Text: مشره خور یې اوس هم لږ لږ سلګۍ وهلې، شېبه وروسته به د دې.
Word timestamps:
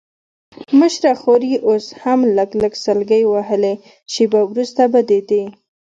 مشره 0.79 1.13
خور 1.21 1.41
یې 1.51 1.57
اوس 1.67 1.85
هم 2.01 2.19
لږ 2.37 2.49
لږ 2.61 2.73
سلګۍ 2.85 3.23
وهلې، 3.27 3.73
شېبه 4.13 4.41
وروسته 4.49 4.81
به 4.91 4.99
د 5.09 5.11
دې. 5.29 5.43